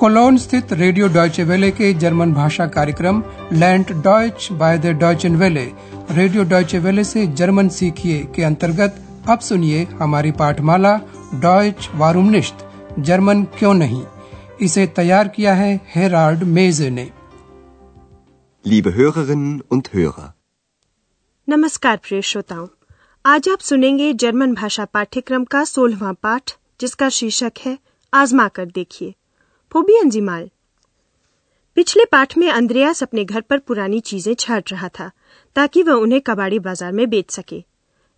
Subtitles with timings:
[0.00, 5.64] Colon स्थित radio Deutsche वेले के जर्मन भाषा कार्यक्रम लैंड डॉयच बाय द डॉयचन वेले।
[6.10, 8.96] रेडियो डॉयचे वेले से जर्मन सीखिए के अंतर्गत
[9.28, 11.00] अब सुनिए हमारी पाठमाला
[11.34, 12.66] डॉयच वारूमनिश्त
[12.98, 14.04] जर्मन क्यों नहीं?
[14.60, 17.10] इसे तैयार किया है हेराल्ड मेजे ने।
[18.66, 20.28] Liebe Hörerinnen und Hörer,
[21.48, 22.66] नमस्कार प्रिय श्रोताओं।
[23.26, 27.78] आज आप सुनेंगे जर्मन भाषा पाठ्यक्रम का सोलहवां पाठ जिसका शीर्षक है
[28.14, 29.14] आजमा कर देखिए।
[29.72, 30.48] फोबियन जिमाल
[31.76, 35.10] पिछले पाठ में अंद्रयास अपने घर पर पुरानी चीज़ें छाट रहा था
[35.56, 37.62] ताकि वह उन्हें कबाड़ी बाज़ार में बेच सके।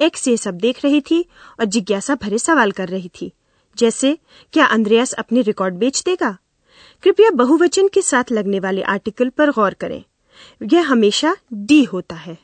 [0.00, 1.20] एक्स ये सब देख रही थी
[1.60, 3.32] और जिज्ञासा भरे सवाल कर रही थी
[3.78, 4.18] जैसे
[4.52, 6.36] क्या अंद्रयास अपने रिकॉर्ड बेच देगा?
[7.02, 10.02] कृपया बहुवचन के साथ लगने वाले आर्टिकल पर गौर करें।
[10.62, 12.38] यह हमेशा डी होता है?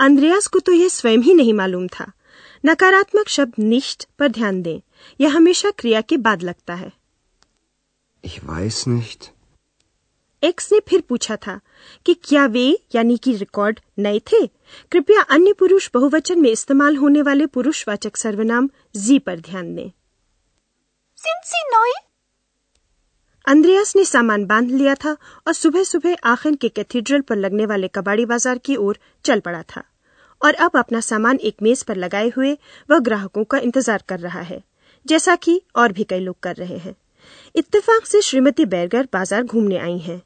[0.00, 2.12] अंद्रयास को तो यह स्वयं ही नहीं मालूम था।
[2.66, 4.80] नकारात्मक शब्द निष्ठ पर ध्यान दें।
[5.20, 6.92] यह हमेशा क्रिया के बाद लगता है।
[8.24, 9.28] Ich weiß nicht.
[10.42, 11.60] एक्स ने फिर पूछा था
[12.06, 14.46] कि क्या वे यानी कि रिकॉर्ड नए थे?
[14.92, 19.90] कृपया अन्य पुरुष बहुवचन में इस्तेमाल होने वाले पुरुषवाचक सर्वनाम जी पर ध्यान दें।
[21.18, 21.92] Sind sie neu?
[23.48, 27.88] अंद्रयास ने सामान बाँध लिया था और सुबह सुबह आखिर के कैथीड्रल पर लगने वाले
[27.88, 29.84] कबाड़ी बाज़ार की ओर चल पड़ा था।
[30.40, 32.52] और अब अपना सामान एक मेज पर लगाए हुए
[32.88, 34.62] वह ग्राहकों का इंतज़ार कर रहा है
[35.06, 36.94] जैसा कि और भी कई लोग कर रहे हैं।
[37.54, 40.20] इत्तेफाक से श्रीमती बैरगर बाज़ार घूमने आई हैं।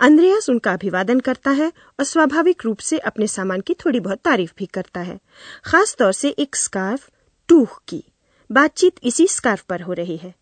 [0.00, 4.52] अंद्रयास उनका अभिवादन करता है और स्वाभाविक रूप से अपने सामान की थोड़ी बहुत तारीफ़
[4.58, 5.18] भी करता है
[5.64, 7.08] खास तौर से एक स्कार्फ
[7.48, 8.02] टूह की।
[8.50, 10.34] बातचीत इसी स्कार्फ पर हो रही है।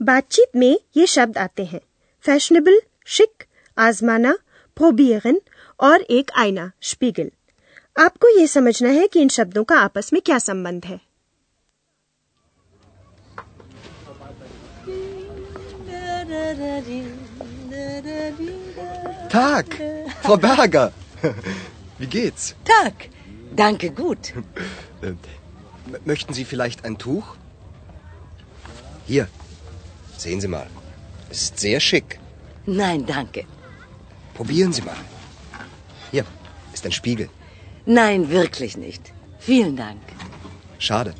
[0.00, 1.80] बातचीत में ये शब्द आते हैं
[2.24, 3.44] फैशनेबल शिक
[3.76, 4.36] आजमाना
[4.76, 5.40] फोबियगन
[5.80, 7.30] और एक आईना स्पीगल।
[8.05, 10.99] आपको ये समझना है कि इन शब्दों का आपस में क्या संबंध है
[19.29, 19.65] Tag,
[20.23, 20.91] Frau Berger.
[21.99, 22.55] Wie geht's?
[22.63, 23.09] Tag.
[23.55, 24.33] Danke, gut.
[25.01, 27.27] Äh, m- möchten Sie vielleicht ein Tuch?
[29.07, 29.27] Hier,
[30.17, 30.67] sehen Sie mal.
[31.29, 32.19] Es ist sehr schick.
[32.65, 33.45] Nein, danke.
[34.35, 34.99] Probieren Sie mal.
[36.11, 36.25] Hier
[36.73, 37.29] ist ein Spiegel.
[37.86, 39.12] Nein, wirklich nicht.
[39.40, 40.00] Vielen Dank.
[40.78, 41.14] Schade.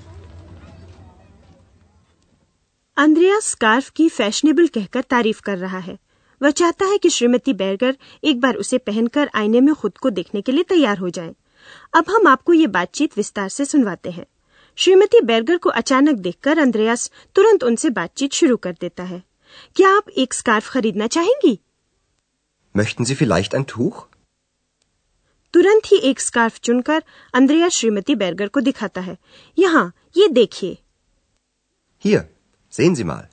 [2.97, 5.99] Andreas scarf की fashionable कहकर तारीफ़ कर रहा है
[6.43, 10.41] वह चाहता है कि श्रीमती बैरगर एक बार उसे पहनकर आईने में खुद को देखने
[10.43, 11.35] के लिए तैयार हो जाएँ।
[11.95, 14.27] अब हम आपको ये बातचीत विस्तार से सुनवाते हैं
[14.79, 19.23] श्रीमती बैरगर को अचानक देखकर अंद्रयास तुरंत उनसे बातचीत शुरू कर देता है
[19.77, 21.59] क्या आप एक स्कार्फ खरीदना चाहेंगी
[22.75, 24.03] Möchten Sie vielleicht ein Tuch?
[25.55, 27.03] तुरंत ही एक स्कार्फ चुनकर
[27.35, 29.17] अंद्रयास श्रीमती बैरगर को दिखाता है
[29.59, 30.79] यहाँ ये देखिए
[32.05, 32.23] Hier,
[32.73, 33.25] sehen Sie mal.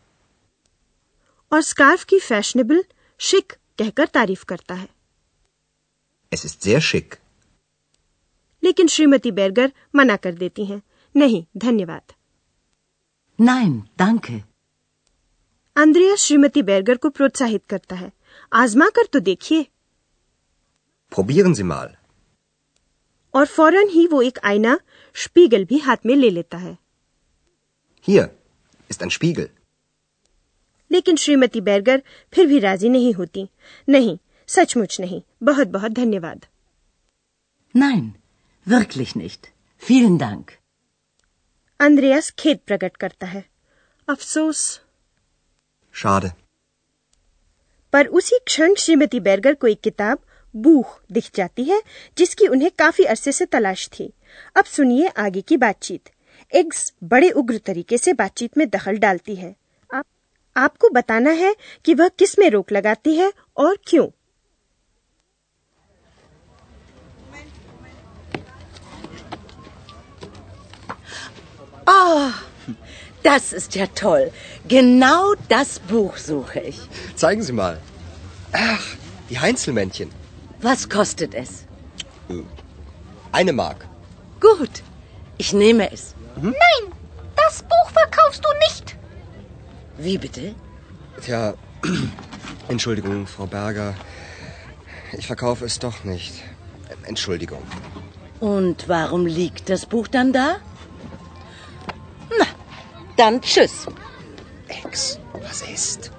[1.52, 2.84] और स्कार्फ की फैशनेबल
[3.20, 4.88] शिक कहकर तारीफ़ करता है
[6.32, 7.16] Es ist sehr schick.
[8.64, 10.82] लेकिन श्रीमती बैरगर मना कर देती हैं
[11.16, 12.14] नहीं धन्यवाद
[13.40, 14.40] Nein, danke.
[15.76, 18.12] अंद्रयास श्रीमती बैरगर को प्रोत्साहित करता है
[18.52, 19.66] आजमा कर तो देखिए
[21.12, 21.96] Probieren Sie mal.
[23.34, 24.80] और फ़ौरन ही वो एक आईना
[25.16, 26.78] स्पीगल भी हाथ में ले लेता है
[28.08, 28.26] Hier
[28.90, 29.48] ist ein Spiegel.
[30.92, 32.02] लेकिन श्रीमती बैरगर
[32.34, 33.48] फिर भी राज़ी नहीं होती
[33.88, 34.18] नहीं
[34.50, 36.46] सचमुच नहीं बहुत बहुत धन्यवाद
[37.76, 38.06] Nein,
[38.68, 39.50] wirklich nicht.
[39.82, 40.52] Vielen Dank.
[41.80, 43.44] अंद्रयास खेद प्रकट करता है
[44.08, 44.64] अफसोस
[45.96, 46.30] Schade.
[47.94, 50.20] पर उसी क्षण श्रीमती बैरगर को एक किताब
[50.56, 51.82] बूह दिख जाती है
[52.18, 54.14] जिसकी उन्हें काफ़ी अरसे से तलाश थी
[54.58, 56.10] अब सुनिए आगे की बातचीत
[56.54, 59.56] एग्स बड़े उग्र तरीके से बातचीत में दखल डालती है
[59.94, 60.06] आप,
[60.56, 61.56] आपको बताना है
[61.86, 64.08] कि वह किसमें रोक लगाती है और क्यों
[71.92, 72.32] Oh,
[73.24, 74.32] das ist ja toll.
[74.68, 76.80] Genau das Buch suche ich.
[77.16, 77.82] Zeigen Sie mal.
[78.54, 78.86] Ach,
[79.30, 80.12] die Heinzelmännchen.
[80.62, 81.66] Was kostet es?
[83.32, 83.88] Eine Mark.
[84.40, 84.84] Gut,
[85.38, 86.16] ich nehme es.
[86.36, 86.54] Nein,
[87.36, 88.98] das Buch verkaufst du nicht.
[89.98, 90.56] Wie bitte?
[91.22, 91.54] Tja,
[92.68, 93.96] Entschuldigung, Frau Berger.
[95.18, 96.44] Ich verkaufe es doch nicht.
[97.04, 97.64] Entschuldigung.
[98.40, 100.58] Und warum liegt das Buch dann da?
[102.38, 102.46] Na,
[103.18, 103.88] dann tschüss.
[104.68, 106.12] Ex, was ist?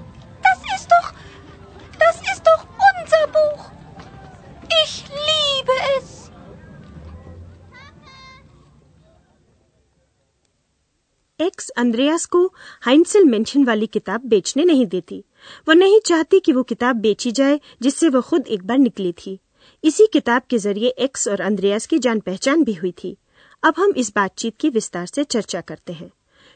[11.40, 15.24] Ex Andreas को हाइंसिल mention वाली किताब बेचने नहीं देती।
[15.68, 19.38] वो नहीं चाहती कि वो किताब बेची जाए जिससे वो खुद एक बार निकली थी।
[19.84, 23.16] इसी किताब के ज़रिए एक्स और अंद्रयास की जान पहचान भी हुई थी।
[23.64, 26.10] अब हम इस बातचीत की विस्तार से चर्चा करते हैं।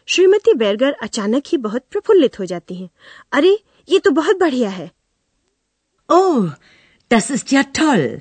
[0.07, 2.91] श्रीमती बैरगर अचानक ही बहुत प्रफुल्लित हो जाती हैं।
[3.33, 3.59] अरे
[3.89, 4.93] ये तो बहुत बढ़िया है।
[7.13, 8.21] das ist ja toll.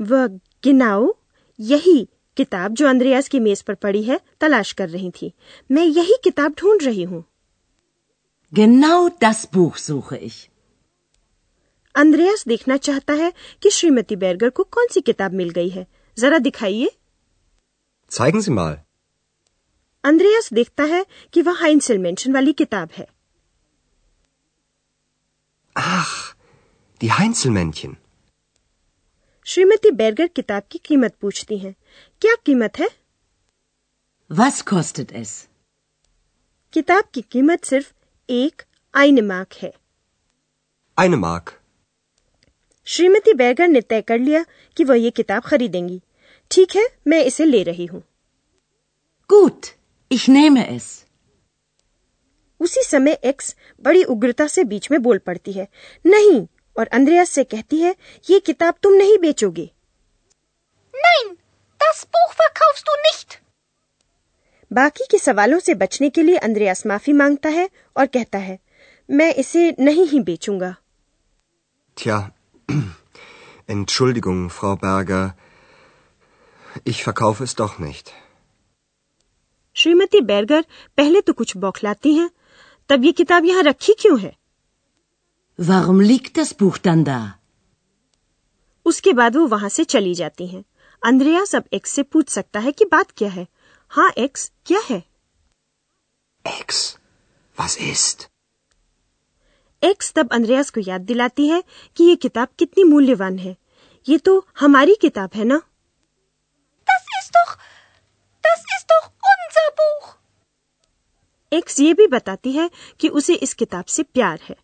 [0.00, 0.26] वह
[0.64, 1.14] गिनाओ
[1.60, 5.32] यही किताब जो अंद्रयास की मेज पर पड़ी है तलाश कर रही थी
[5.70, 7.24] मैं यही किताब ढूंढ रही हूँ
[8.52, 10.38] Genau das Buch suche ich.
[11.94, 13.32] अंद्रयास देखना चाहता है
[13.62, 15.86] कि श्रीमती बैरगर को कौन सी किताब मिल गई है
[16.16, 16.90] जरा दिखाइए
[18.10, 18.76] Zeigen Sie mal.
[20.04, 23.06] अंद्रयास देखता है कि वह हाइंसिल मेंशन वाली किताब है
[25.76, 26.14] Ach,
[27.00, 27.94] die Heinzelmännchen.
[29.46, 31.74] श्रीमती बैरगर किताब की कीमत पूछती हैं
[32.22, 32.88] क्या कीमत है
[34.30, 35.30] Was kostet es?
[36.72, 37.92] किताब की कीमत सिर्फ़
[38.28, 38.62] एक
[38.94, 39.72] आइन मार्क है
[40.98, 41.50] Eine Mark.
[42.86, 44.44] श्रीमती बैगर ने तय कर लिया
[44.76, 46.00] कि वह ये किताब खरीदेंगी
[46.50, 48.02] ठीक है मैं इसे ले रही हूँ
[49.30, 49.68] Gut,
[50.10, 50.88] ich nehme es.
[52.60, 55.66] उसी समय एक्स बड़ी उग्रता से बीच में बोल पड़ती है
[56.06, 56.46] नहीं
[56.76, 57.94] और अंद्रयास से कहती है
[58.26, 59.70] ये किताब तुम नहीं बेचोगे
[60.94, 61.34] Nein,
[61.92, 63.38] das Buch verkaufst du nicht.
[64.70, 68.58] बाकी के सवालों से बचने के लिए अंद्रयास माफ़ी माँगता है और कहता है
[69.08, 70.74] मैं इसे नहीं ही बेचूँगा
[71.96, 72.18] Tja,
[73.68, 75.34] Entschuldigung, Frau Berger.
[76.86, 78.10] Ich verkaufe es doch nicht.
[79.76, 80.64] Shrimati बैरगर
[80.96, 82.30] पहले तो कुछ बौखलाती हैं
[82.90, 84.32] तब ये किताब यहाँ रखी क्यों है
[85.58, 87.20] Warum liegt das Buch dann da?
[88.86, 90.64] उसके बाद वो वहाँ से चली जाती हैं
[91.02, 93.46] अंद्रयास अब एक्स से पूछ सकता है कि बात क्या है
[93.90, 95.02] हाँ एक्स क्या है
[96.44, 96.78] Ex,
[97.56, 98.24] was ist?
[99.82, 101.62] एक्स तब अंद्रयास को याद दिलाती है
[101.96, 103.56] कि ये किताब कितनी मूल्यवान है
[104.06, 105.60] ये तो हमारी किताब है ना
[106.86, 107.52] Das ist doch.
[108.44, 110.08] Das ist doch unser Buch.
[111.52, 112.70] Ex ये भी बताती है
[113.00, 114.56] कि उसे इस किताब से प्यार है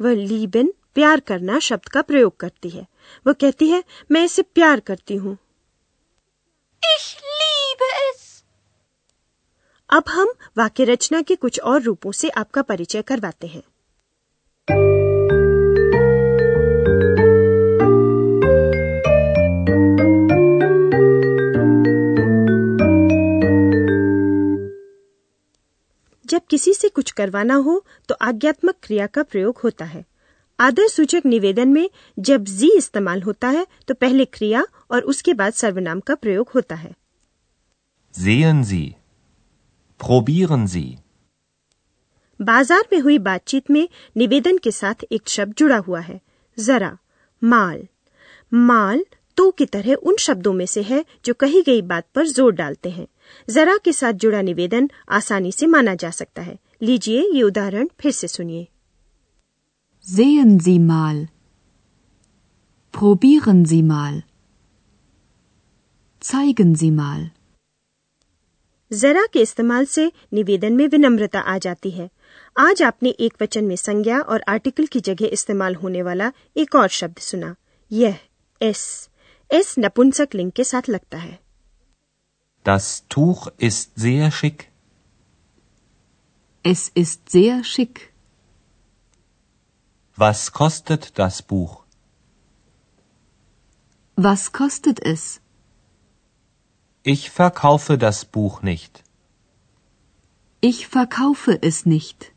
[0.00, 2.86] वह लीबन प्यार करना शब्द का प्रयोग करती है
[3.26, 5.36] वह कहती है मैं इसे प्यार करती हूँ
[6.82, 7.06] Ich
[7.38, 8.22] liebe es.
[9.96, 13.62] अब हम वाक्य रचना के कुछ और रूपों से आपका परिचय करवाते हैं।
[26.26, 30.04] जब किसी से कुछ करवाना हो तो आज्ञात्मक क्रिया का प्रयोग होता है।
[30.60, 35.52] आदर सूचक निवेदन में जब जी इस्तेमाल होता है तो पहले क्रिया और उसके बाद
[35.52, 36.94] सर्वनाम का प्रयोग होता है।
[38.14, 39.05] Sehen Sie.
[40.00, 40.96] Probieren Sie.
[42.40, 46.20] बाज़ार में हुई बातचीत में निवेदन के साथ एक शब्द जुड़ा हुआ है
[46.58, 46.96] जरा
[47.42, 47.86] माल
[48.52, 49.04] माल
[49.36, 52.90] तो की तरह उन शब्दों में से है जो कही गई बात पर ज़ोर डालते
[52.90, 53.06] हैं
[53.48, 54.88] जरा के साथ जुड़ा निवेदन
[55.18, 58.66] आसानी से माना जा सकता है लीजिए ये उदाहरण फिर से सुनिए
[60.06, 61.16] Sehen Sie mal.
[62.94, 64.18] Probieren Sie mal.
[66.22, 67.24] Zeigen Sie mal.
[68.90, 72.08] जरा के इस्तेमाल से निवेदन में विनम्रता आ जाती है
[72.58, 76.88] आज आपने एक वचन में संज्ञा और आर्टिकल की जगह इस्तेमाल होने वाला एक और
[76.98, 77.54] शब्द सुना
[77.90, 78.18] यह
[78.60, 78.84] एस
[79.50, 81.38] एस नपुंसक लिंग के साथ लगता है
[82.66, 84.62] Das Tuch ist sehr schick.
[86.64, 88.00] Es ist sehr schick.
[90.18, 91.76] Was kostet das Buch?
[94.18, 95.26] Was kostet es?
[97.05, 99.03] Ich verkaufe das Buch nicht.
[100.63, 102.31] Ich verkaufe es nicht.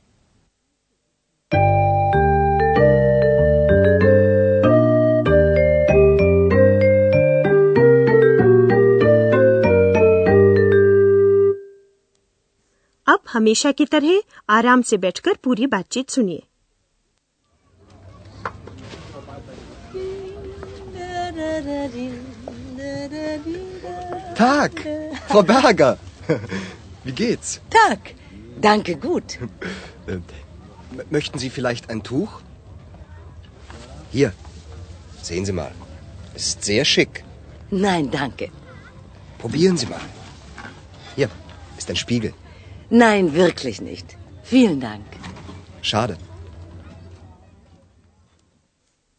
[13.07, 16.43] अब हमेशा की तरह आराम से बैठकर पूरी बातचीत सुनिए
[24.39, 24.73] Tag,
[25.29, 25.99] Frau Berger.
[27.05, 27.61] Wie geht's?
[27.71, 28.15] Tag.
[28.61, 29.39] Danke, gut.
[30.07, 30.23] Äh, m-
[31.11, 32.33] möchten Sie vielleicht ein Tuch?
[34.13, 34.33] Hier,
[35.23, 35.73] sehen Sie mal.
[36.35, 37.25] Es ist sehr schick.
[37.71, 38.51] Nein, danke.
[39.39, 40.07] Probieren Sie mal.
[41.17, 41.29] Hier
[41.79, 42.33] ist ein Spiegel.
[42.91, 44.17] Nein, wirklich nicht.
[44.53, 45.05] Vielen Dank.
[45.83, 46.17] Schade.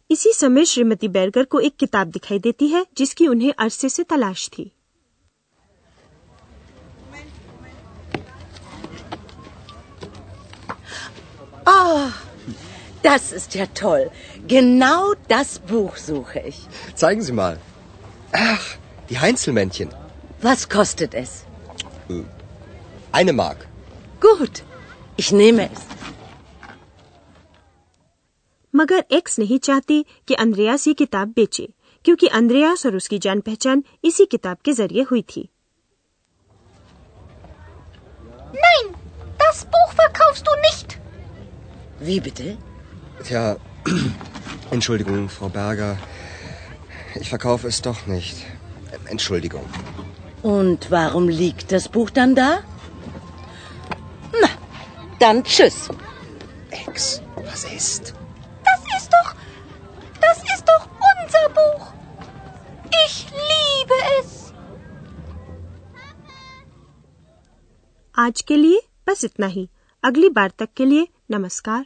[0.10, 4.48] इसी समय श्रीमती बैरगर को एक किताब दिखाई देती है जिसकी उन्हें अरसे से तलाश
[4.58, 4.72] थी
[11.66, 12.10] Oh,
[13.04, 14.10] das ist ja toll.
[14.48, 16.60] Genau das Buch suche ich.
[16.96, 17.58] Zeigen Sie mal.
[18.32, 18.66] Ach,
[19.10, 19.90] die Heinzelmännchen.
[20.42, 21.44] Was kostet es?
[23.12, 23.68] Eine Mark.
[24.22, 24.64] Gut,
[25.18, 25.82] ich nehme es.
[28.74, 31.68] मगर एक्स नहीं चाहती कि अंद्रयास ये किताब बेचे
[32.06, 35.50] क्योंकि अंद्रयास और उसकी जान पहचान इसी किताब के जरिए हुई थी
[38.66, 38.92] Nein,
[39.40, 40.98] das Buch verkaufst du nicht.
[42.00, 42.58] Wie bitte?
[43.24, 43.58] Tja,
[44.72, 45.98] Entschuldigung, Frau Berger.
[47.16, 48.46] Ich verkaufe es doch nicht.
[49.06, 49.66] Entschuldigung.
[50.42, 52.60] Und warum liegt das Buch dann da?
[54.42, 54.50] Na,
[55.20, 55.90] dann tschüss.
[56.70, 58.14] Ex, was ist?
[58.66, 59.34] Das ist doch.
[60.22, 61.94] Das ist doch unser Buch.
[63.06, 64.32] Ich liebe es.
[68.18, 69.68] आज के लिए बस इतना ही
[70.04, 71.86] अगली बार तक के लिए नमस्कार